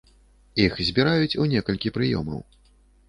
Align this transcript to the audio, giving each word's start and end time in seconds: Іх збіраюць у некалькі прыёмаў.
Іх 0.63 0.79
збіраюць 0.87 1.37
у 1.43 1.47
некалькі 1.53 1.93
прыёмаў. 1.99 2.39